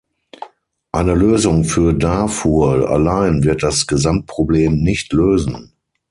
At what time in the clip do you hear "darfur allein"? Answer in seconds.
1.93-3.43